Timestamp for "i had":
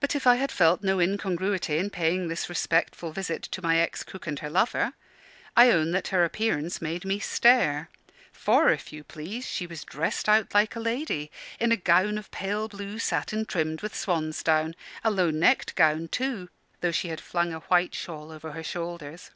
0.26-0.50